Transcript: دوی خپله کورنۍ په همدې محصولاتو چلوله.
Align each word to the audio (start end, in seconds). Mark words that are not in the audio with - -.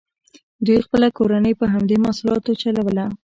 دوی 0.65 0.77
خپله 0.85 1.07
کورنۍ 1.17 1.53
په 1.59 1.65
همدې 1.73 1.97
محصولاتو 2.03 2.59
چلوله. 2.61 3.05